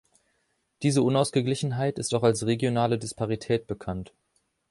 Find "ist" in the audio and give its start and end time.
1.99-2.15